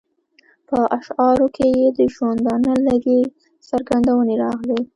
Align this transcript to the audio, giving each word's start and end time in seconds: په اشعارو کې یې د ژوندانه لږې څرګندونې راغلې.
په 0.67 0.77
اشعارو 0.97 1.47
کې 1.55 1.67
یې 1.77 1.87
د 1.97 1.99
ژوندانه 2.13 2.73
لږې 2.87 3.19
څرګندونې 3.69 4.35
راغلې. 4.43 4.79